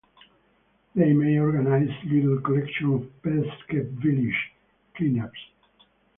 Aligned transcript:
They 0.95 1.13
may 1.13 1.37
organise 1.37 1.91
litter 2.05 2.41
collections 2.41 2.91
or 2.91 2.99
"best 3.21 3.55
kept 3.67 3.91
village" 4.03 4.33
cleanups. 4.97 5.29